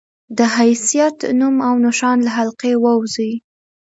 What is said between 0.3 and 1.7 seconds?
د حيثيت، نوم